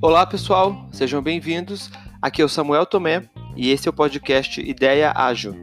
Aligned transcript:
Olá 0.00 0.26
pessoal, 0.26 0.88
sejam 0.92 1.22
bem-vindos. 1.22 1.90
Aqui 2.20 2.42
é 2.42 2.44
o 2.44 2.48
Samuel 2.48 2.84
Tomé 2.84 3.28
e 3.56 3.70
esse 3.70 3.88
é 3.88 3.90
o 3.90 3.94
podcast 3.94 4.60
Ideia 4.60 5.12
Ágil, 5.14 5.54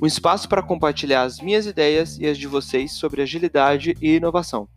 um 0.00 0.06
espaço 0.06 0.48
para 0.48 0.62
compartilhar 0.62 1.22
as 1.22 1.40
minhas 1.40 1.66
ideias 1.66 2.16
e 2.18 2.26
as 2.26 2.38
de 2.38 2.46
vocês 2.46 2.92
sobre 2.92 3.20
agilidade 3.20 3.96
e 4.00 4.16
inovação. 4.16 4.68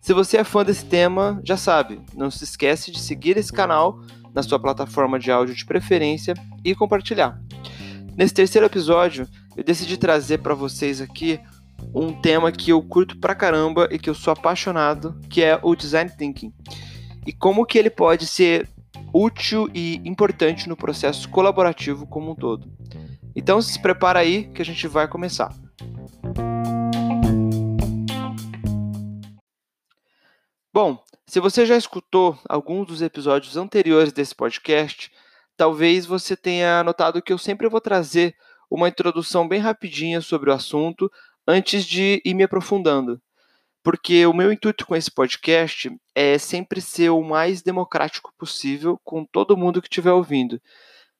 Se 0.00 0.12
você 0.12 0.36
é 0.36 0.44
fã 0.44 0.64
desse 0.64 0.84
tema, 0.84 1.40
já 1.42 1.56
sabe, 1.56 2.00
não 2.14 2.30
se 2.30 2.44
esquece 2.44 2.90
de 2.90 3.00
seguir 3.00 3.36
esse 3.36 3.52
canal 3.52 4.00
na 4.34 4.42
sua 4.42 4.58
plataforma 4.58 5.18
de 5.18 5.30
áudio 5.30 5.54
de 5.54 5.64
preferência 5.64 6.34
e 6.64 6.74
compartilhar. 6.74 7.40
Nesse 8.16 8.34
terceiro 8.34 8.66
episódio, 8.66 9.26
eu 9.56 9.64
decidi 9.64 9.96
trazer 9.96 10.38
para 10.38 10.54
vocês 10.54 11.00
aqui 11.00 11.40
um 11.94 12.12
tema 12.20 12.52
que 12.52 12.70
eu 12.70 12.82
curto 12.82 13.18
pra 13.18 13.34
caramba 13.34 13.88
e 13.90 13.98
que 13.98 14.08
eu 14.08 14.14
sou 14.14 14.32
apaixonado, 14.32 15.18
que 15.28 15.42
é 15.42 15.58
o 15.62 15.74
design 15.74 16.10
thinking 16.16 16.52
e 17.26 17.32
como 17.32 17.66
que 17.66 17.78
ele 17.78 17.90
pode 17.90 18.26
ser 18.26 18.68
útil 19.12 19.68
e 19.74 20.00
importante 20.04 20.68
no 20.68 20.76
processo 20.76 21.28
colaborativo 21.28 22.06
como 22.06 22.32
um 22.32 22.34
todo. 22.34 22.70
Então 23.34 23.60
se 23.60 23.80
prepara 23.80 24.20
aí 24.20 24.44
que 24.52 24.62
a 24.62 24.64
gente 24.64 24.86
vai 24.88 25.06
começar. 25.08 25.54
Bom, 30.72 31.02
se 31.26 31.40
você 31.40 31.66
já 31.66 31.76
escutou 31.76 32.38
alguns 32.48 32.86
dos 32.86 33.02
episódios 33.02 33.56
anteriores 33.56 34.12
desse 34.12 34.34
podcast, 34.34 35.10
talvez 35.56 36.06
você 36.06 36.36
tenha 36.36 36.82
notado 36.82 37.22
que 37.22 37.32
eu 37.32 37.38
sempre 37.38 37.68
vou 37.68 37.80
trazer 37.80 38.34
uma 38.70 38.88
introdução 38.88 39.48
bem 39.48 39.60
rapidinha 39.60 40.20
sobre 40.20 40.48
o 40.48 40.52
assunto 40.52 41.10
antes 41.50 41.84
de 41.84 42.22
ir 42.24 42.34
me 42.34 42.44
aprofundando 42.44 43.20
porque 43.82 44.26
o 44.26 44.32
meu 44.32 44.52
intuito 44.52 44.86
com 44.86 44.94
esse 44.94 45.10
podcast 45.10 45.90
é 46.14 46.38
sempre 46.38 46.80
ser 46.80 47.10
o 47.10 47.22
mais 47.22 47.62
democrático 47.62 48.32
possível 48.36 49.00
com 49.04 49.24
todo 49.24 49.56
mundo 49.56 49.80
que 49.80 49.88
estiver 49.88 50.12
ouvindo. 50.12 50.60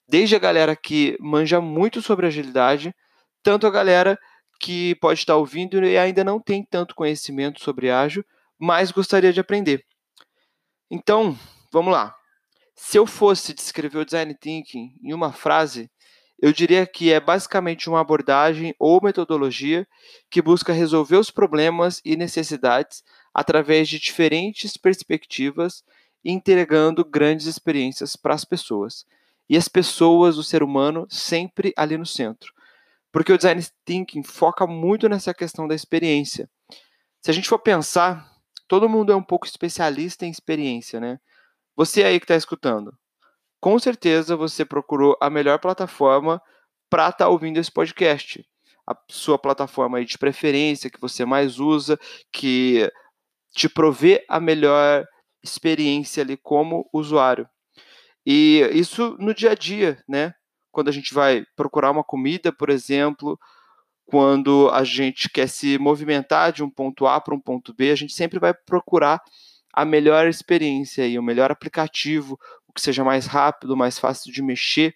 Desde 0.08 0.36
a 0.36 0.38
galera 0.38 0.77
que 0.77 1.16
manja 1.20 1.60
muito 1.60 2.02
sobre 2.02 2.27
agilidade, 2.27 2.94
tanto 3.42 3.66
a 3.66 3.70
galera 3.70 4.19
que 4.58 4.94
pode 4.96 5.20
estar 5.20 5.36
ouvindo 5.36 5.82
e 5.82 5.96
ainda 5.96 6.22
não 6.22 6.38
tem 6.38 6.62
tanto 6.62 6.94
conhecimento 6.94 7.62
sobre 7.62 7.91
ágil, 7.91 8.24
mas 8.58 8.91
gostaria 8.91 9.32
de 9.32 9.41
aprender. 9.41 9.84
Então, 10.91 11.38
vamos 11.72 11.92
lá. 11.92 12.14
Se 12.74 12.98
eu 12.98 13.06
fosse 13.06 13.54
descrever 13.54 13.98
o 13.98 14.04
design 14.04 14.34
thinking 14.34 14.92
em 15.02 15.14
uma 15.14 15.32
frase, 15.32 15.91
eu 16.41 16.52
diria 16.52 16.86
que 16.86 17.12
é 17.12 17.20
basicamente 17.20 17.88
uma 17.88 18.00
abordagem 18.00 18.74
ou 18.78 19.00
metodologia 19.02 19.86
que 20.30 20.41
busca 20.41 20.72
resolver 20.72 21.16
os 21.16 21.30
problemas 21.30 22.00
e 22.02 22.16
necessidades 22.16 23.05
através 23.34 23.88
de 23.88 23.98
diferentes 23.98 24.77
perspectivas 24.77 25.84
entregando 26.24 27.05
grandes 27.05 27.47
experiências 27.47 28.16
para 28.16 28.34
as 28.34 28.44
pessoas. 28.44 29.05
E 29.48 29.56
as 29.56 29.69
pessoas, 29.69 30.38
o 30.38 30.42
ser 30.42 30.62
humano, 30.62 31.06
sempre 31.10 31.74
ali 31.77 31.98
no 31.98 32.06
centro. 32.06 32.52
Porque 33.12 33.32
o 33.32 33.36
design 33.36 33.62
thinking 33.84 34.22
foca 34.22 34.66
muito 34.66 35.08
nessa 35.08 35.34
questão 35.34 35.69
da 35.69 35.75
experiência. 35.75 36.48
Se 37.20 37.30
a 37.30 37.34
gente 37.34 37.48
for 37.48 37.58
pensar, 37.58 38.30
todo 38.66 38.88
mundo 38.88 39.12
é 39.12 39.16
um 39.16 39.22
pouco 39.22 39.47
especialista 39.47 40.25
em 40.25 40.30
experiência, 40.30 41.00
né? 41.00 41.19
Você 41.77 42.04
aí 42.04 42.19
que 42.19 42.25
está 42.25 42.36
escutando, 42.36 42.97
com 43.61 43.78
certeza 43.78 44.36
você 44.36 44.64
procurou 44.64 45.16
a 45.20 45.28
melhor 45.28 45.58
plataforma 45.58 46.41
para 46.89 47.05
estar 47.05 47.27
tá 47.27 47.28
ouvindo 47.28 47.58
esse 47.58 47.70
podcast. 47.70 48.44
A 48.89 48.97
sua 49.08 49.39
plataforma 49.39 50.05
de 50.05 50.19
preferência 50.19 50.91
que 50.91 51.00
você 51.00 51.25
mais 51.25 51.61
usa, 51.61 51.98
que 52.33 52.91
te 53.55 53.69
provê 53.69 54.25
a 54.28 54.41
melhor 54.41 55.06
experiência 55.42 56.22
ali 56.22 56.36
como 56.36 56.88
usuário. 56.92 57.48
E 58.27 58.69
isso 58.72 59.16
no 59.19 59.34
dia 59.34 59.53
a 59.53 59.55
dia, 59.55 60.03
né? 60.09 60.34
Quando 60.72 60.88
a 60.88 60.93
gente 60.93 61.12
vai 61.12 61.44
procurar 61.56 61.91
uma 61.91 62.04
comida, 62.04 62.53
por 62.53 62.70
exemplo, 62.70 63.38
quando 64.06 64.69
a 64.70 64.84
gente 64.84 65.28
quer 65.28 65.49
se 65.49 65.78
movimentar 65.78 66.53
de 66.53 66.62
um 66.62 66.70
ponto 66.70 67.06
A 67.06 67.20
para 67.20 67.34
um 67.34 67.41
ponto 67.41 67.75
B, 67.75 67.91
a 67.91 67.97
gente 67.97 68.12
sempre 68.12 68.38
vai 68.38 68.53
procurar 68.53 69.20
a 69.72 69.84
melhor 69.84 70.26
experiência 70.26 71.06
e 71.06 71.19
o 71.19 71.22
melhor 71.22 71.50
aplicativo, 71.50 72.38
o 72.70 72.72
que 72.72 72.81
seja 72.81 73.03
mais 73.03 73.26
rápido, 73.26 73.76
mais 73.76 73.98
fácil 73.98 74.32
de 74.32 74.41
mexer. 74.41 74.94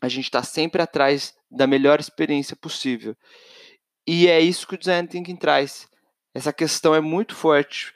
A 0.00 0.08
gente 0.08 0.24
está 0.24 0.42
sempre 0.42 0.82
atrás 0.82 1.34
da 1.50 1.66
melhor 1.66 1.98
experiência 1.98 2.54
possível. 2.54 3.16
E 4.06 4.28
é 4.28 4.38
isso 4.40 4.66
que 4.68 4.74
o 4.74 4.78
design 4.78 5.08
thinking 5.08 5.36
traz. 5.36 5.88
Essa 6.34 6.52
questão 6.52 6.94
é 6.94 7.00
muito 7.00 7.34
forte, 7.34 7.94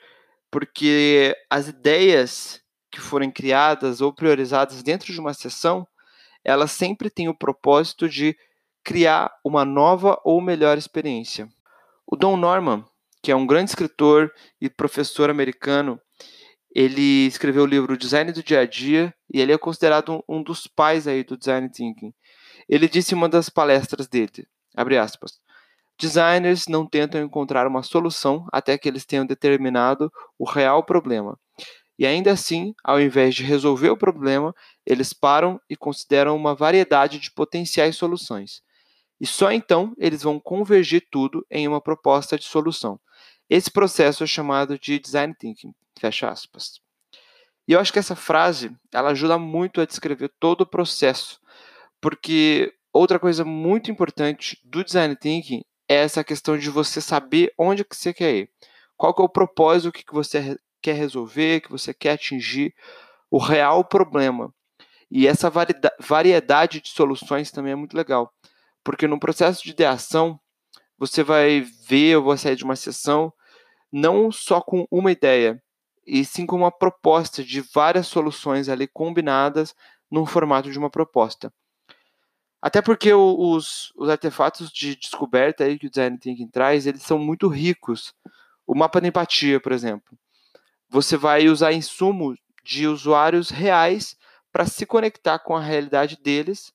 porque 0.51 1.35
as 1.47 1.67
ideias 1.67 2.59
que 2.91 2.99
forem 2.99 3.31
criadas 3.31 4.01
ou 4.01 4.11
priorizadas 4.11 4.81
dentro 4.81 5.13
de 5.13 5.19
uma 5.19 5.33
sessão, 5.33 5.87
elas 6.43 6.71
sempre 6.71 7.09
têm 7.09 7.29
o 7.29 7.37
propósito 7.37 8.09
de 8.09 8.35
criar 8.83 9.31
uma 9.43 9.63
nova 9.63 10.19
ou 10.25 10.41
melhor 10.41 10.77
experiência. 10.77 11.47
O 12.05 12.15
Don 12.15 12.35
Norman, 12.35 12.83
que 13.21 13.31
é 13.31 13.35
um 13.35 13.45
grande 13.45 13.69
escritor 13.69 14.33
e 14.59 14.69
professor 14.69 15.29
americano, 15.29 15.99
ele 16.75 17.27
escreveu 17.27 17.63
o 17.63 17.67
livro 17.67 17.95
Design 17.95 18.31
do 18.31 18.41
Dia 18.41 18.61
a 18.61 18.65
Dia 18.65 19.13
e 19.31 19.39
ele 19.39 19.51
é 19.53 19.57
considerado 19.57 20.23
um, 20.27 20.41
dos 20.41 20.65
pais 20.65 21.07
aí 21.07 21.23
do 21.23 21.37
design 21.37 21.69
thinking. 21.69 22.11
Ele 22.67 22.89
disse 22.89 23.13
em 23.13 23.17
uma 23.17 23.29
das 23.29 23.47
palestras 23.47 24.07
dele, 24.07 24.47
abre 24.75 24.97
aspas, 24.97 25.39
designers 25.99 26.67
não 26.67 26.87
tentam 26.87 27.21
encontrar 27.21 27.67
uma 27.67 27.83
solução 27.83 28.47
até 28.51 28.75
que 28.75 28.89
eles 28.89 29.05
tenham 29.05 29.25
determinado 29.25 30.11
o 30.39 30.49
real 30.49 30.83
problema. 30.83 31.37
E 31.99 32.07
ainda 32.07 32.31
assim, 32.31 32.73
ao 32.83 32.99
invés 32.99 33.35
de 33.35 33.43
resolver 33.43 33.89
o 33.91 33.97
problema, 33.97 34.51
eles 34.83 35.13
param 35.13 35.61
e 35.69 35.75
consideram 35.75 36.35
uma 36.35 36.55
variedade 36.55 37.19
de 37.19 37.31
potenciais 37.31 37.95
soluções. 37.95 38.63
E 39.21 39.27
só 39.27 39.51
então 39.51 39.93
eles 39.97 40.23
vão 40.23 40.39
convergir 40.39 41.07
tudo 41.11 41.45
em 41.51 41.67
uma 41.67 41.79
proposta 41.79 42.35
de 42.35 42.45
solução. 42.45 42.99
Esse 43.47 43.69
processo 43.69 44.23
é 44.23 44.27
chamado 44.27 44.79
de 44.79 44.97
design 44.97 45.35
thinking. 45.39 45.71
Fecha 45.99 46.29
aspas. 46.29 46.81
E 47.67 47.73
eu 47.73 47.79
acho 47.79 47.93
que 47.93 47.99
essa 47.99 48.15
frase 48.15 48.75
ela 48.91 49.11
ajuda 49.11 49.37
muito 49.37 49.79
a 49.79 49.85
descrever 49.85 50.31
todo 50.39 50.61
o 50.61 50.65
processo, 50.65 51.39
porque 52.01 52.73
outra 52.91 53.19
coisa 53.19 53.45
muito 53.45 53.89
importante 53.89 54.59
do 54.63 54.83
design 54.83 55.15
thinking 55.15 55.61
é 55.87 55.95
essa 55.95 56.23
questão 56.23 56.57
de 56.57 56.69
você 56.69 56.99
saber 56.99 57.53
onde 57.57 57.85
que 57.85 57.95
você 57.95 58.13
quer 58.13 58.35
ir, 58.35 58.49
qual 58.97 59.13
que 59.13 59.21
é 59.21 59.25
o 59.25 59.29
propósito 59.29 59.91
que 59.91 60.03
você 60.11 60.57
quer 60.81 60.95
resolver, 60.95 61.61
que 61.61 61.71
você 61.71 61.93
quer 61.93 62.11
atingir, 62.11 62.73
o 63.31 63.37
real 63.37 63.85
problema. 63.85 64.53
E 65.09 65.27
essa 65.27 65.51
variedade 65.99 66.81
de 66.81 66.89
soluções 66.89 67.51
também 67.51 67.71
é 67.71 67.75
muito 67.75 67.95
legal, 67.95 68.33
porque 68.83 69.07
no 69.07 69.19
processo 69.19 69.63
de 69.63 69.71
ideação 69.71 70.39
você 70.97 71.23
vai 71.23 71.61
ver, 71.87 72.17
ou 72.17 72.25
vai 72.25 72.37
sair 72.37 72.55
de 72.55 72.63
uma 72.63 72.75
sessão 72.75 73.31
não 73.91 74.31
só 74.31 74.59
com 74.59 74.85
uma 74.89 75.11
ideia, 75.11 75.61
e 76.05 76.23
sim 76.25 76.45
com 76.45 76.55
uma 76.55 76.71
proposta 76.71 77.43
de 77.43 77.61
várias 77.61 78.07
soluções 78.07 78.69
ali 78.69 78.87
combinadas 78.87 79.75
no 80.09 80.25
formato 80.25 80.71
de 80.71 80.77
uma 80.77 80.89
proposta. 80.89 81.51
Até 82.61 82.81
porque 82.81 83.13
os, 83.13 83.91
os 83.95 84.09
artefatos 84.09 84.71
de 84.71 84.95
descoberta 84.95 85.63
aí 85.63 85.77
que 85.77 85.87
o 85.87 85.89
Design 85.89 86.17
Thinking 86.17 86.47
traz, 86.47 86.85
eles 86.85 87.03
são 87.03 87.19
muito 87.19 87.47
ricos. 87.47 88.13
O 88.65 88.75
mapa 88.75 89.01
da 89.01 89.07
empatia, 89.07 89.59
por 89.59 89.71
exemplo. 89.71 90.17
Você 90.89 91.17
vai 91.17 91.47
usar 91.47 91.73
insumo 91.73 92.37
de 92.63 92.87
usuários 92.87 93.49
reais 93.49 94.15
para 94.51 94.67
se 94.67 94.85
conectar 94.85 95.39
com 95.39 95.55
a 95.55 95.61
realidade 95.61 96.17
deles 96.21 96.71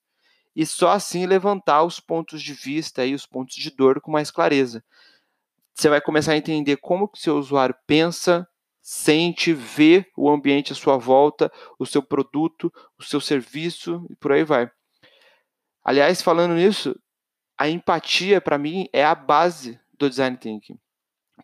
e 0.54 0.66
só 0.66 0.90
assim 0.90 1.24
levantar 1.24 1.84
os 1.84 2.00
pontos 2.00 2.42
de 2.42 2.52
vista 2.52 3.06
e 3.06 3.14
os 3.14 3.24
pontos 3.24 3.54
de 3.54 3.70
dor 3.70 4.00
com 4.00 4.10
mais 4.10 4.30
clareza. 4.30 4.82
Você 5.72 5.88
vai 5.88 6.00
começar 6.00 6.32
a 6.32 6.36
entender 6.36 6.78
como 6.78 7.06
que 7.06 7.16
o 7.16 7.20
seu 7.20 7.38
usuário 7.38 7.76
pensa, 7.86 8.47
sente, 8.90 9.52
vê 9.52 10.06
o 10.16 10.30
ambiente 10.30 10.72
à 10.72 10.74
sua 10.74 10.96
volta, 10.96 11.52
o 11.78 11.84
seu 11.84 12.02
produto, 12.02 12.72
o 12.98 13.02
seu 13.02 13.20
serviço 13.20 14.02
e 14.08 14.16
por 14.16 14.32
aí 14.32 14.44
vai. 14.44 14.70
Aliás, 15.84 16.22
falando 16.22 16.54
nisso, 16.54 16.98
a 17.58 17.68
empatia 17.68 18.40
para 18.40 18.56
mim 18.56 18.88
é 18.90 19.04
a 19.04 19.14
base 19.14 19.78
do 19.92 20.08
design 20.08 20.38
thinking. 20.38 20.78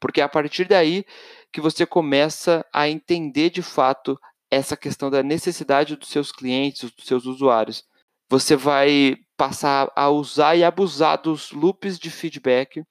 Porque 0.01 0.23
é 0.23 0.25
a 0.25 0.29
partir 0.29 0.65
daí 0.65 1.05
que 1.53 1.61
você 1.61 1.85
começa 1.85 2.65
a 2.73 2.89
entender 2.89 3.51
de 3.51 3.61
fato 3.61 4.19
essa 4.51 4.75
questão 4.75 5.11
da 5.11 5.23
necessidade 5.23 5.97
dos 5.97 6.09
seus 6.09 6.33
clientes, 6.33 6.91
dos 6.93 7.05
seus 7.05 7.27
usuários. 7.27 7.85
Você 8.31 8.57
vai 8.57 9.19
passar 9.37 9.93
a 9.95 10.09
usar 10.09 10.57
e 10.57 10.65
abusar 10.65 11.21
dos 11.21 11.53
loops 11.53 11.99
de 11.99 12.11
feedback, 12.11 12.83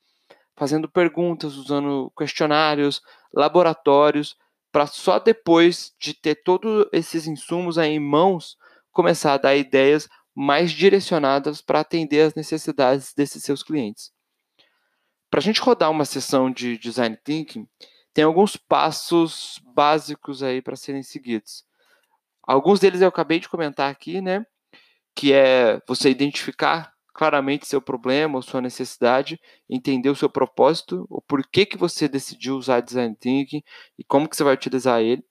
fazendo 0.55 0.87
perguntas, 0.87 1.55
usando 1.55 2.13
questionários, 2.15 3.01
laboratórios, 3.33 4.37
para 4.73 4.87
só 4.87 5.19
depois 5.19 5.93
de 5.99 6.15
ter 6.15 6.33
todos 6.43 6.87
esses 6.91 7.27
insumos 7.27 7.77
aí 7.77 7.91
em 7.91 7.99
mãos, 7.99 8.57
começar 8.91 9.33
a 9.33 9.37
dar 9.37 9.55
ideias 9.55 10.09
mais 10.33 10.71
direcionadas 10.71 11.61
para 11.61 11.81
atender 11.81 12.21
as 12.21 12.33
necessidades 12.33 13.13
desses 13.13 13.43
seus 13.43 13.61
clientes. 13.61 14.11
Para 15.29 15.39
a 15.39 15.43
gente 15.43 15.61
rodar 15.61 15.91
uma 15.91 16.05
sessão 16.05 16.51
de 16.51 16.75
design 16.79 17.15
thinking, 17.23 17.67
tem 18.15 18.23
alguns 18.23 18.57
passos 18.57 19.61
básicos 19.63 20.41
aí 20.41 20.59
para 20.59 20.75
serem 20.75 21.03
seguidos. 21.03 21.63
Alguns 22.41 22.79
deles 22.79 23.01
eu 23.01 23.07
acabei 23.07 23.39
de 23.39 23.49
comentar 23.49 23.91
aqui, 23.91 24.21
né? 24.21 24.43
Que 25.15 25.33
é 25.33 25.79
você 25.87 26.09
identificar 26.09 26.92
claramente 27.13 27.67
seu 27.67 27.81
problema 27.81 28.37
ou 28.37 28.41
sua 28.41 28.61
necessidade, 28.61 29.39
entender 29.69 30.09
o 30.09 30.15
seu 30.15 30.29
propósito, 30.29 31.05
o 31.09 31.21
porquê 31.21 31.65
que 31.65 31.77
você 31.77 32.07
decidiu 32.07 32.57
usar 32.57 32.81
design 32.81 33.15
thinking 33.15 33.63
e 33.97 34.03
como 34.03 34.27
que 34.27 34.35
você 34.35 34.43
vai 34.43 34.53
utilizar 34.53 35.01
ele. 35.01 35.23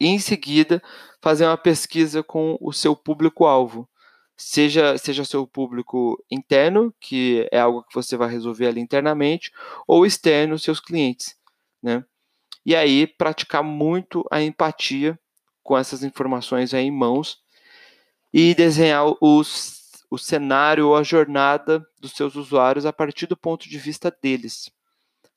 E 0.00 0.06
em 0.06 0.18
seguida, 0.18 0.82
fazer 1.22 1.46
uma 1.46 1.58
pesquisa 1.58 2.22
com 2.22 2.56
o 2.60 2.72
seu 2.72 2.96
público-alvo. 2.96 3.88
Seja, 4.36 4.96
seja 4.96 5.22
seu 5.24 5.46
público 5.46 6.16
interno, 6.30 6.94
que 6.98 7.46
é 7.52 7.60
algo 7.60 7.82
que 7.84 7.94
você 7.94 8.16
vai 8.16 8.30
resolver 8.30 8.66
ali 8.66 8.80
internamente, 8.80 9.52
ou 9.86 10.06
externo, 10.06 10.58
seus 10.58 10.80
clientes 10.80 11.38
né? 11.82 12.04
E 12.64 12.76
aí 12.76 13.06
praticar 13.06 13.62
muito 13.62 14.24
a 14.30 14.42
empatia 14.42 15.18
com 15.62 15.76
essas 15.76 16.02
informações 16.02 16.74
aí 16.74 16.84
em 16.84 16.90
mãos 16.90 17.38
e 18.32 18.54
desenhar 18.54 19.04
os, 19.20 19.79
o 20.10 20.18
cenário 20.18 20.88
ou 20.88 20.96
a 20.96 21.04
jornada 21.04 21.86
dos 22.00 22.12
seus 22.12 22.34
usuários 22.34 22.84
a 22.84 22.92
partir 22.92 23.26
do 23.26 23.36
ponto 23.36 23.68
de 23.68 23.78
vista 23.78 24.10
deles. 24.10 24.70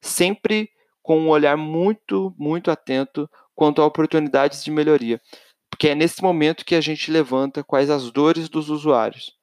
Sempre 0.02 0.70
com 1.02 1.20
um 1.20 1.30
olhar 1.30 1.56
muito, 1.56 2.34
muito 2.38 2.72
atento 2.72 3.30
quanto 3.54 3.81
a 3.81 3.86
oportunidades 3.86 4.64
de 4.64 4.72
melhoria. 4.72 5.22
Porque 5.70 5.90
é 5.90 5.96
nesse 5.96 6.24
momento 6.24 6.66
que 6.66 6.75
a 6.75 6.81
gente 6.81 7.12
levanta 7.12 7.64
quais 7.64 7.90
as 7.90 8.12
dores 8.12 8.50
dos 8.50 8.70
usuários. 8.70 9.34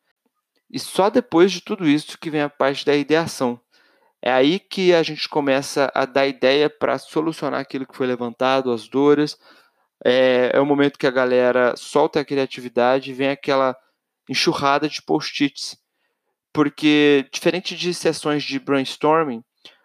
E 0.71 0.79
só 0.79 1.11
depois 1.11 1.53
de 1.53 1.61
tudo 1.61 1.89
isso 1.89 2.19
que 2.19 2.31
vem 2.31 2.43
a 2.43 2.49
parte 2.49 2.85
da 2.85 2.97
ideação, 2.97 3.61
é 4.23 4.31
aí 4.31 4.59
que 4.59 4.93
a 4.93 5.03
gente 5.03 5.29
começa 5.29 5.91
a 5.95 6.05
dar 6.05 6.27
ideia 6.27 6.69
para 6.69 6.99
solucionar 6.99 7.61
aquilo 7.61 7.87
que 7.87 7.97
foi 7.97 8.07
levantado, 8.07 8.71
as 8.71 8.89
dores. 8.89 9.39
É, 10.05 10.51
é 10.55 10.61
o 10.61 10.67
momento 10.67 10.99
que 10.99 11.07
a 11.07 11.11
galera 11.11 11.75
solta 11.77 12.21
a 12.21 12.25
criatividade 12.25 13.13
vem 13.13 13.29
aquela 13.29 13.77
enxurrada 14.31 14.89
de 14.89 15.03
post-its. 15.03 15.77
Porque, 16.53 17.29
diferente 17.33 17.77
de 17.77 17.93
sessões 17.93 18.45
de 18.45 18.59
brainstorming, 18.59 19.43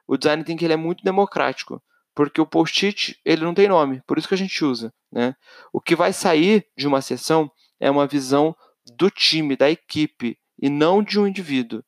o 0.07 0.15
design 0.15 0.43
thinking 0.43 0.65
ele 0.65 0.73
é 0.73 0.77
muito 0.77 1.03
democrático. 1.03 1.81
Porque 2.13 2.39
o 2.39 2.45
post-it 2.45 3.19
ele 3.25 3.43
não 3.43 3.53
tem 3.53 3.67
nome, 3.67 4.01
por 4.07 4.17
isso 4.17 4.27
que 4.27 4.33
a 4.33 4.37
gente 4.37 4.63
usa. 4.63 4.93
Né? 5.11 5.35
O 5.73 5.81
que 5.81 5.95
vai 5.95 6.13
sair 6.13 6.65
de 6.77 6.87
uma 6.87 7.01
sessão 7.01 7.51
é 7.79 7.91
uma 7.91 8.07
visão 8.07 8.55
do 8.95 9.09
time, 9.09 9.57
da 9.57 9.69
equipe, 9.69 10.37
e 10.61 10.69
não 10.69 11.03
de 11.03 11.19
um 11.19 11.27
indivíduo. 11.27 11.83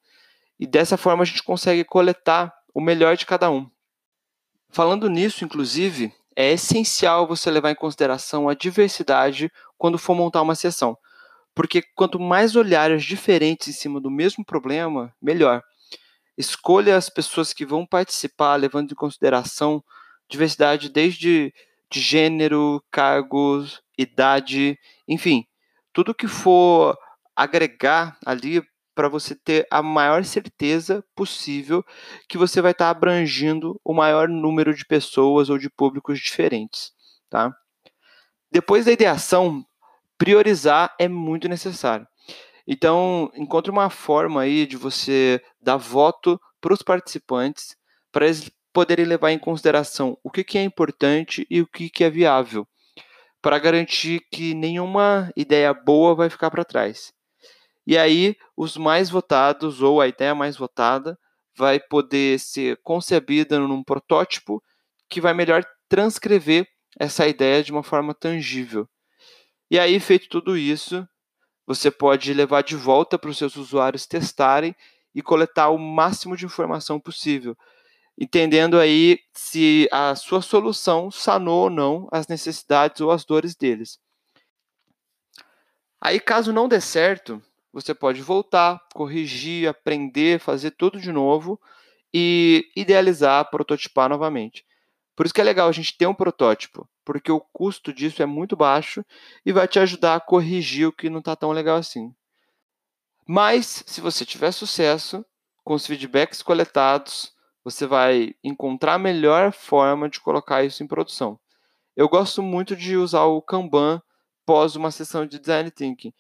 E 0.60 0.68
dessa 0.68 0.98
forma 0.98 1.24
a 1.24 1.25
gente 1.25 1.44
consegue 1.44 1.86
coletar 1.86 2.53
o 2.74 2.81
melhor 2.81 3.15
de 3.15 3.25
cada 3.25 3.50
um. 3.50 3.69
Falando 4.69 5.10
nisso, 5.10 5.45
inclusive, 5.45 6.13
é 6.36 6.51
essencial 6.51 7.25
você 7.25 7.50
levar 7.50 7.71
em 7.71 7.75
consideração 7.75 8.50
a 8.50 8.53
diversidade 8.53 9.50
quando 9.77 9.98
for 9.98 10.13
montar 10.13 10.42
uma 10.42 10.56
sessão. 10.56 10.98
Porque 11.57 11.81
quanto 11.95 12.19
mais 12.19 12.56
olhares 12.56 13.04
diferentes 13.04 13.68
em 13.68 13.71
cima 13.71 14.00
do 14.00 14.12
mesmo 14.12 14.45
problema, 14.45 15.12
melhor. 15.19 15.63
Escolha 16.38 16.95
as 16.95 17.09
pessoas 17.09 17.51
que 17.51 17.65
vão 17.65 17.83
participar, 17.83 18.57
levando 18.57 18.92
em 18.92 18.95
consideração 18.95 19.83
diversidade 20.30 20.88
desde 20.88 21.51
de 21.89 22.00
gênero, 22.00 22.80
cargos, 22.92 23.81
idade, 23.98 24.77
enfim, 25.07 25.48
tudo 25.92 26.13
que 26.13 26.27
for 26.27 26.95
agregar 27.36 28.19
ali 28.24 28.62
para 28.94 29.10
você 29.10 29.33
ter 29.33 29.65
a 29.71 29.81
maior 29.81 30.24
certeza 30.24 31.03
possível 31.15 31.83
que 32.30 32.38
você 32.38 32.62
vai 32.62 32.71
estar 32.71 32.86
tá 32.86 32.92
abrangindo 32.92 33.81
o 33.83 33.95
maior 33.95 34.30
número 34.30 34.75
de 34.75 34.86
pessoas 34.86 35.50
ou 35.50 35.57
de 35.57 35.71
públicos 35.71 36.19
diferentes, 36.19 36.92
tá? 37.31 37.51
Depois 38.51 38.86
da 38.86 38.92
ideação, 38.92 39.65
priorizar 40.17 40.95
é 40.99 41.07
muito 41.07 41.47
necessário. 41.47 42.07
Então, 42.67 43.31
encontre 43.35 43.71
uma 43.71 43.89
forma 43.89 44.41
aí 44.41 44.65
de 44.65 44.75
você 44.75 45.41
dar 45.61 45.77
voto 45.77 46.39
para 46.59 46.73
os 46.73 46.81
participantes, 46.81 47.75
para 48.11 48.25
eles 48.25 48.51
poderem 48.73 49.05
levar 49.05 49.31
em 49.31 49.39
consideração 49.39 50.17
o 50.23 50.29
que, 50.29 50.43
que 50.43 50.57
é 50.57 50.63
importante 50.63 51.47
e 51.49 51.61
o 51.61 51.67
que, 51.67 51.89
que 51.89 52.03
é 52.03 52.09
viável, 52.09 52.67
para 53.41 53.57
garantir 53.57 54.21
que 54.31 54.53
nenhuma 54.53 55.31
ideia 55.35 55.73
boa 55.73 56.13
vai 56.13 56.29
ficar 56.29 56.51
para 56.51 56.65
trás. 56.65 57.13
E 57.85 57.97
aí, 57.97 58.35
os 58.55 58.75
mais 58.75 59.09
votados, 59.09 59.81
ou 59.81 60.01
a 60.01 60.07
ideia 60.07 60.35
mais 60.35 60.57
votada, 60.57 61.17
vai 61.55 61.79
poder 61.79 62.37
ser 62.37 62.77
concebida 62.83 63.57
num 63.57 63.81
protótipo 63.81 64.61
que 65.09 65.21
vai 65.21 65.33
melhor 65.33 65.63
transcrever 65.87 66.67
essa 66.99 67.27
ideia 67.27 67.63
de 67.63 67.71
uma 67.71 67.81
forma 67.81 68.13
tangível. 68.13 68.87
E 69.69 69.77
aí, 69.77 69.99
feito 69.99 70.29
tudo 70.29 70.57
isso, 70.57 71.07
você 71.65 71.91
pode 71.91 72.33
levar 72.33 72.63
de 72.63 72.75
volta 72.75 73.19
para 73.19 73.29
os 73.29 73.37
seus 73.37 73.57
usuários 73.57 74.05
testarem 74.05 74.75
e 75.13 75.21
coletar 75.21 75.69
o 75.69 75.77
máximo 75.77 76.37
de 76.37 76.45
informação 76.45 76.99
possível, 76.99 77.57
entendendo 78.17 78.79
aí 78.79 79.19
se 79.33 79.89
a 79.91 80.15
sua 80.15 80.41
solução 80.41 81.11
sanou 81.11 81.63
ou 81.63 81.69
não 81.69 82.07
as 82.11 82.27
necessidades 82.27 83.01
ou 83.01 83.11
as 83.11 83.25
dores 83.25 83.55
deles. 83.55 83.99
Aí, 85.99 86.19
caso 86.19 86.53
não 86.53 86.69
dê 86.69 86.79
certo, 86.79 87.41
você 87.73 87.93
pode 87.93 88.21
voltar, 88.21 88.81
corrigir, 88.93 89.67
aprender, 89.67 90.39
fazer 90.39 90.71
tudo 90.71 90.99
de 90.99 91.11
novo 91.11 91.59
e 92.13 92.71
idealizar, 92.75 93.49
prototipar 93.49 94.07
novamente. 94.07 94.65
Por 95.15 95.25
isso 95.25 95.33
que 95.33 95.41
é 95.41 95.43
legal 95.43 95.67
a 95.67 95.71
gente 95.71 95.97
ter 95.97 96.07
um 96.07 96.13
protótipo, 96.13 96.87
porque 97.07 97.31
o 97.31 97.39
custo 97.39 97.94
disso 97.94 98.21
é 98.21 98.25
muito 98.25 98.57
baixo 98.57 99.01
e 99.45 99.54
vai 99.54 99.65
te 99.65 99.80
ajudar 99.80 100.15
a 100.15 100.19
corrigir 100.19 100.89
o 100.89 100.92
que 100.92 101.09
não 101.09 101.19
está 101.19 101.38
tão 101.38 101.54
legal 101.54 101.77
assim. 101.77 102.13
Mas, 103.25 103.81
se 103.88 104.01
você 104.01 104.25
tiver 104.25 104.51
sucesso 104.51 105.25
com 105.63 105.74
os 105.74 105.88
feedbacks 105.88 106.42
coletados, 106.42 107.33
você 107.63 107.88
vai 107.88 108.36
encontrar 108.44 108.95
a 108.95 109.00
melhor 109.00 109.54
forma 109.54 110.09
de 110.09 110.19
colocar 110.19 110.65
isso 110.65 110.83
em 110.83 110.88
produção. 110.88 111.39
Eu 111.95 112.09
gosto 112.09 112.44
muito 112.44 112.75
de 112.75 112.98
usar 112.98 113.24
o 113.24 113.42
Kanban 113.42 114.01
pós 114.45 114.75
uma 114.75 114.92
sessão 114.92 115.25
de 115.25 115.39
design 115.39 115.71
thinking, 115.71 116.12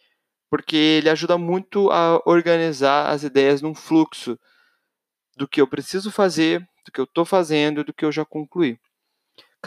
porque 0.49 0.77
ele 0.77 1.09
ajuda 1.09 1.37
muito 1.37 1.91
a 1.91 2.21
organizar 2.25 3.09
as 3.09 3.23
ideias 3.23 3.61
num 3.61 3.75
fluxo 3.75 4.39
do 5.35 5.49
que 5.49 5.59
eu 5.59 5.67
preciso 5.67 6.09
fazer, 6.11 6.61
do 6.85 6.93
que 6.93 7.01
eu 7.01 7.05
estou 7.05 7.25
fazendo, 7.25 7.83
do 7.83 7.93
que 7.93 8.05
eu 8.05 8.11
já 8.11 8.23
concluí. 8.23 8.79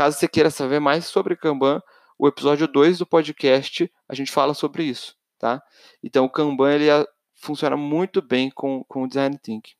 Caso 0.01 0.19
você 0.19 0.27
queira 0.27 0.49
saber 0.49 0.81
mais 0.81 1.05
sobre 1.05 1.37
Kanban, 1.37 1.83
o 2.19 2.27
episódio 2.27 2.67
2 2.67 3.01
do 3.01 3.07
podcast, 3.07 3.93
a 4.09 4.15
gente 4.15 4.33
fala 4.33 4.55
sobre 4.55 4.83
isso, 4.83 5.15
tá? 5.39 5.63
Então, 6.03 6.25
o 6.25 6.31
Kanban, 6.31 6.73
ele 6.73 6.87
funciona 7.35 7.77
muito 7.77 8.23
bem 8.23 8.51
com, 8.51 8.83
com 8.85 9.03
o 9.03 9.07
Design 9.07 9.37
Thinking. 9.37 9.75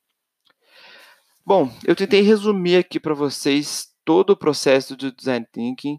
Bom, 1.43 1.73
eu 1.87 1.97
tentei 1.97 2.21
resumir 2.21 2.77
aqui 2.77 3.01
para 3.01 3.15
vocês 3.15 3.95
todo 4.05 4.35
o 4.35 4.37
processo 4.37 4.95
do 4.95 5.11
Design 5.11 5.47
Thinking 5.51 5.99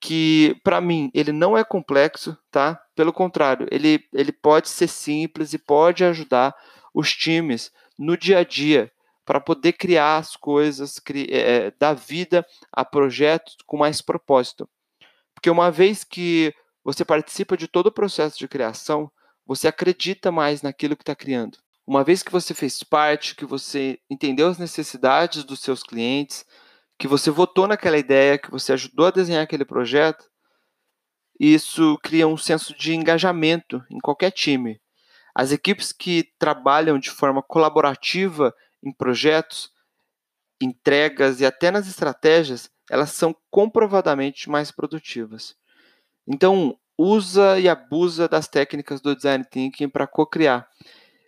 que 0.00 0.60
para 0.64 0.80
mim 0.80 1.08
ele 1.14 1.30
não 1.30 1.56
é 1.56 1.62
complexo, 1.62 2.36
tá? 2.50 2.74
Pelo 2.96 3.12
contrário, 3.12 3.68
ele, 3.70 4.04
ele 4.12 4.32
pode 4.32 4.68
ser 4.68 4.88
simples 4.88 5.52
e 5.52 5.58
pode 5.58 6.04
ajudar 6.04 6.56
os 6.92 7.12
times 7.14 7.70
no 7.96 8.16
dia 8.16 8.38
a 8.38 8.42
dia 8.42 8.90
para 9.28 9.40
poder 9.40 9.74
criar 9.74 10.16
as 10.16 10.34
coisas, 10.36 10.98
é, 11.28 11.70
dar 11.78 11.92
vida 11.92 12.46
a 12.72 12.82
projetos 12.82 13.58
com 13.66 13.76
mais 13.76 14.00
propósito. 14.00 14.66
Porque 15.34 15.50
uma 15.50 15.70
vez 15.70 16.02
que 16.02 16.54
você 16.82 17.04
participa 17.04 17.54
de 17.54 17.68
todo 17.68 17.88
o 17.88 17.92
processo 17.92 18.38
de 18.38 18.48
criação, 18.48 19.12
você 19.44 19.68
acredita 19.68 20.32
mais 20.32 20.62
naquilo 20.62 20.96
que 20.96 21.02
está 21.02 21.14
criando. 21.14 21.58
Uma 21.86 22.02
vez 22.02 22.22
que 22.22 22.32
você 22.32 22.54
fez 22.54 22.82
parte, 22.82 23.34
que 23.34 23.44
você 23.44 23.98
entendeu 24.08 24.48
as 24.48 24.56
necessidades 24.56 25.44
dos 25.44 25.60
seus 25.60 25.82
clientes, 25.82 26.46
que 26.98 27.06
você 27.06 27.30
votou 27.30 27.68
naquela 27.68 27.98
ideia, 27.98 28.38
que 28.38 28.50
você 28.50 28.72
ajudou 28.72 29.08
a 29.08 29.10
desenhar 29.10 29.42
aquele 29.42 29.66
projeto, 29.66 30.24
isso 31.38 31.98
cria 32.02 32.26
um 32.26 32.38
senso 32.38 32.74
de 32.74 32.94
engajamento 32.94 33.84
em 33.90 33.98
qualquer 33.98 34.30
time. 34.30 34.80
As 35.34 35.52
equipes 35.52 35.92
que 35.92 36.32
trabalham 36.38 36.98
de 36.98 37.10
forma 37.10 37.42
colaborativa 37.42 38.54
em 38.82 38.92
projetos, 38.92 39.70
entregas 40.60 41.40
e 41.40 41.46
até 41.46 41.70
nas 41.70 41.86
estratégias, 41.86 42.70
elas 42.90 43.10
são 43.10 43.34
comprovadamente 43.50 44.48
mais 44.48 44.70
produtivas. 44.70 45.56
Então, 46.26 46.76
usa 46.96 47.58
e 47.60 47.68
abusa 47.68 48.28
das 48.28 48.48
técnicas 48.48 49.00
do 49.00 49.14
design 49.14 49.44
thinking 49.44 49.88
para 49.88 50.06
co-criar. 50.06 50.68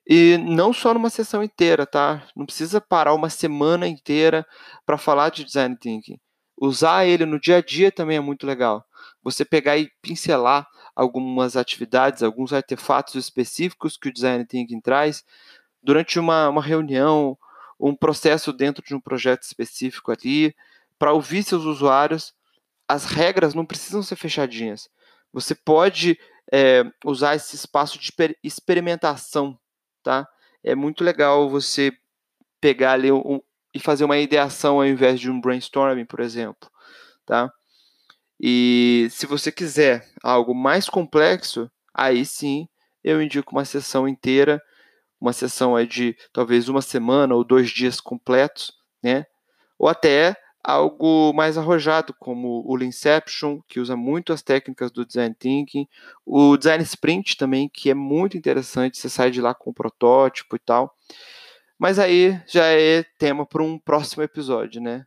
E 0.06 0.36
não 0.38 0.72
só 0.72 0.92
numa 0.92 1.08
sessão 1.10 1.42
inteira, 1.42 1.86
tá? 1.86 2.26
Não 2.34 2.44
precisa 2.44 2.80
parar 2.80 3.14
uma 3.14 3.30
semana 3.30 3.86
inteira 3.86 4.44
para 4.84 4.98
falar 4.98 5.30
de 5.30 5.44
design 5.44 5.76
thinking. 5.76 6.18
Usar 6.60 7.06
ele 7.06 7.24
no 7.24 7.40
dia 7.40 7.58
a 7.58 7.62
dia 7.62 7.92
também 7.92 8.16
é 8.16 8.20
muito 8.20 8.46
legal. 8.46 8.84
Você 9.22 9.44
pegar 9.44 9.78
e 9.78 9.90
pincelar 10.02 10.66
algumas 10.96 11.56
atividades, 11.56 12.22
alguns 12.22 12.52
artefatos 12.52 13.14
específicos 13.14 13.96
que 13.96 14.08
o 14.08 14.12
design 14.12 14.44
thinking 14.44 14.80
traz 14.80 15.24
durante 15.82 16.18
uma, 16.18 16.48
uma 16.48 16.62
reunião, 16.62 17.36
um 17.78 17.94
processo 17.94 18.52
dentro 18.52 18.84
de 18.84 18.94
um 18.94 19.00
projeto 19.00 19.42
específico 19.42 20.12
ali, 20.12 20.54
para 20.98 21.12
ouvir 21.12 21.42
seus 21.42 21.64
usuários, 21.64 22.34
as 22.86 23.04
regras 23.04 23.54
não 23.54 23.64
precisam 23.64 24.02
ser 24.02 24.16
fechadinhas. 24.16 24.90
Você 25.32 25.54
pode 25.54 26.18
é, 26.52 26.84
usar 27.04 27.36
esse 27.36 27.54
espaço 27.54 27.98
de 27.98 28.12
experimentação, 28.42 29.58
tá? 30.02 30.28
É 30.62 30.74
muito 30.74 31.04
legal 31.04 31.48
você 31.48 31.92
pegar 32.60 32.92
ali 32.92 33.10
um, 33.10 33.40
e 33.72 33.78
fazer 33.78 34.04
uma 34.04 34.18
ideação 34.18 34.76
ao 34.76 34.86
invés 34.86 35.20
de 35.20 35.30
um 35.30 35.40
brainstorming, 35.40 36.04
por 36.04 36.20
exemplo, 36.20 36.70
tá? 37.24 37.50
E 38.38 39.08
se 39.10 39.26
você 39.26 39.52
quiser 39.52 40.08
algo 40.22 40.54
mais 40.54 40.88
complexo, 40.88 41.70
aí 41.94 42.24
sim 42.24 42.68
eu 43.04 43.22
indico 43.22 43.52
uma 43.52 43.64
sessão 43.64 44.08
inteira, 44.08 44.60
uma 45.20 45.32
sessão 45.32 45.76
aí 45.76 45.86
de 45.86 46.16
talvez 46.32 46.68
uma 46.68 46.82
semana 46.82 47.34
ou 47.34 47.44
dois 47.44 47.70
dias 47.70 48.00
completos, 48.00 48.72
né? 49.02 49.26
Ou 49.78 49.88
até 49.88 50.36
algo 50.62 51.32
mais 51.32 51.56
arrojado, 51.56 52.14
como 52.18 52.62
o 52.66 52.76
Leanception, 52.76 53.60
que 53.66 53.80
usa 53.80 53.96
muito 53.96 54.32
as 54.32 54.42
técnicas 54.42 54.90
do 54.90 55.04
Design 55.06 55.34
Thinking, 55.34 55.88
o 56.24 56.56
Design 56.56 56.82
Sprint 56.84 57.36
também, 57.36 57.68
que 57.68 57.90
é 57.90 57.94
muito 57.94 58.36
interessante, 58.36 58.98
você 58.98 59.08
sai 59.08 59.30
de 59.30 59.40
lá 59.40 59.54
com 59.54 59.70
o 59.70 59.74
protótipo 59.74 60.56
e 60.56 60.58
tal. 60.58 60.94
Mas 61.78 61.98
aí 61.98 62.40
já 62.46 62.66
é 62.66 63.02
tema 63.18 63.46
para 63.46 63.62
um 63.62 63.78
próximo 63.78 64.22
episódio, 64.22 64.82
né? 64.82 65.06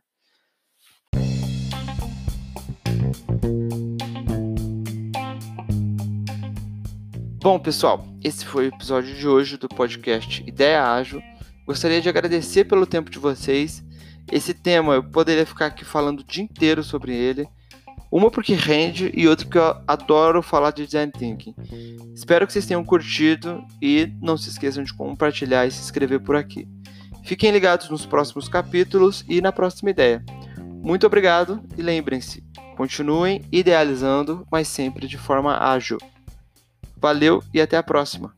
Bom, 7.44 7.58
pessoal, 7.58 8.02
esse 8.24 8.42
foi 8.46 8.64
o 8.64 8.74
episódio 8.74 9.14
de 9.14 9.28
hoje 9.28 9.58
do 9.58 9.68
podcast 9.68 10.42
Ideia 10.46 10.82
Ágil. 10.82 11.22
Gostaria 11.66 12.00
de 12.00 12.08
agradecer 12.08 12.64
pelo 12.64 12.86
tempo 12.86 13.10
de 13.10 13.18
vocês. 13.18 13.84
Esse 14.32 14.54
tema 14.54 14.94
eu 14.94 15.04
poderia 15.04 15.44
ficar 15.44 15.66
aqui 15.66 15.84
falando 15.84 16.20
o 16.20 16.24
dia 16.24 16.42
inteiro 16.42 16.82
sobre 16.82 17.14
ele. 17.14 17.46
Uma 18.10 18.30
porque 18.30 18.54
rende 18.54 19.12
e 19.14 19.28
outra 19.28 19.44
porque 19.44 19.58
eu 19.58 19.76
adoro 19.86 20.40
falar 20.40 20.70
de 20.70 20.86
design 20.86 21.12
thinking. 21.12 21.54
Espero 22.14 22.46
que 22.46 22.52
vocês 22.54 22.64
tenham 22.64 22.82
curtido 22.82 23.62
e 23.78 24.10
não 24.22 24.38
se 24.38 24.48
esqueçam 24.48 24.82
de 24.82 24.94
compartilhar 24.94 25.66
e 25.66 25.70
se 25.70 25.82
inscrever 25.82 26.20
por 26.20 26.36
aqui. 26.36 26.66
Fiquem 27.24 27.50
ligados 27.50 27.90
nos 27.90 28.06
próximos 28.06 28.48
capítulos 28.48 29.22
e 29.28 29.42
na 29.42 29.52
próxima 29.52 29.90
ideia. 29.90 30.24
Muito 30.82 31.06
obrigado 31.06 31.62
e 31.76 31.82
lembrem-se, 31.82 32.42
continuem 32.74 33.42
idealizando, 33.52 34.46
mas 34.50 34.66
sempre 34.66 35.06
de 35.06 35.18
forma 35.18 35.62
ágil. 35.62 35.98
Valeu 37.04 37.42
e 37.52 37.60
até 37.60 37.76
a 37.76 37.82
próxima! 37.82 38.34